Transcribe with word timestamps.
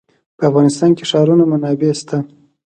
په 0.37 0.43
افغانستان 0.49 0.89
کې 0.97 1.03
د 1.05 1.09
ښارونه 1.09 1.43
منابع 1.51 1.91
شته. 1.99 2.17